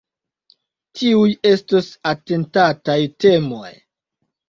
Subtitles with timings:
[1.01, 3.73] Tiuj estos atentataj temoj.